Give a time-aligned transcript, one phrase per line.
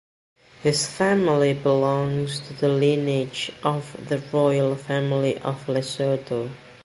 [0.63, 6.49] His family belongs to the lineage of the royal family of Lesotho.